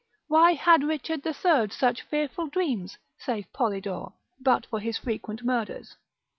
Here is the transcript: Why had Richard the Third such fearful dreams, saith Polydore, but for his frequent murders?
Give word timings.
Why 0.29 0.53
had 0.53 0.81
Richard 0.83 1.21
the 1.21 1.31
Third 1.31 1.71
such 1.71 2.01
fearful 2.01 2.47
dreams, 2.47 2.97
saith 3.19 3.53
Polydore, 3.53 4.13
but 4.39 4.65
for 4.65 4.79
his 4.79 4.97
frequent 4.97 5.43
murders? 5.43 5.95